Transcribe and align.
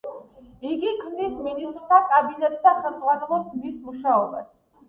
იგი 0.69 0.93
ქმნის 1.01 1.35
მინისტრთა 1.49 1.99
კაბინეტს 2.13 2.65
და 2.65 2.75
ხელმძღვანელობს 2.81 3.55
მის 3.63 3.77
მუშაობას. 3.91 4.53